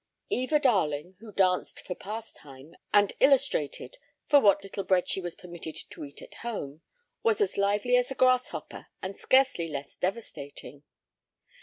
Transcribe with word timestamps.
Eva 0.31 0.57
Darling, 0.59 1.15
who 1.19 1.31
danced 1.31 1.85
for 1.85 1.93
pastime 1.93 2.73
and 2.91 3.13
illustrated 3.19 3.99
for 4.25 4.39
what 4.39 4.63
little 4.63 4.83
bread 4.83 5.07
she 5.07 5.21
was 5.21 5.35
permitted 5.35 5.75
to 5.91 6.03
eat 6.03 6.23
at 6.23 6.33
home, 6.41 6.81
was 7.21 7.39
as 7.39 7.55
lively 7.55 7.95
as 7.95 8.09
a 8.09 8.15
grasshopper 8.15 8.87
and 9.03 9.15
scarcely 9.15 9.67
less 9.67 9.95
devastating. 9.97 10.81